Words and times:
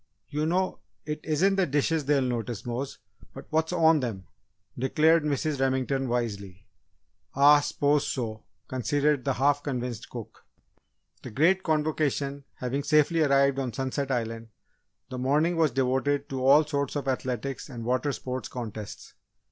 "You 0.29 0.47
know, 0.47 0.79
it 1.05 1.19
isn't 1.21 1.57
the 1.57 1.67
dishes 1.67 2.05
they'll 2.05 2.23
notice, 2.23 2.65
Mose, 2.65 2.97
but 3.35 3.45
what's 3.51 3.71
on 3.71 3.99
them!" 3.99 4.25
declared 4.75 5.23
Mrs. 5.23 5.59
Remington 5.59 6.09
wisely. 6.09 6.65
"Ah 7.35 7.59
s'pose 7.59 8.07
so!" 8.07 8.43
conceded 8.67 9.23
the 9.23 9.33
half 9.33 9.61
convinced 9.61 10.09
cook. 10.09 10.43
The 11.21 11.29
Great 11.29 11.61
Convocation 11.61 12.45
having 12.55 12.81
safely 12.81 13.21
arrived 13.21 13.59
on 13.59 13.73
Sunset 13.73 14.09
Island, 14.09 14.47
the 15.09 15.19
morning 15.19 15.55
was 15.55 15.69
devoted 15.69 16.27
to 16.29 16.43
all 16.47 16.65
sorts 16.65 16.95
of 16.95 17.07
athletics 17.07 17.69
and 17.69 17.85
water 17.85 18.11
sport 18.11 18.49
contests. 18.49 19.13